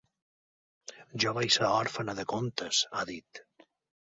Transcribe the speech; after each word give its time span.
Jo 1.23 1.33
vaig 1.39 1.53
ser 1.57 1.67
òrfena 1.67 2.17
de 2.21 2.27
contes, 2.33 2.81
ha 2.97 3.05
dit. 3.13 3.45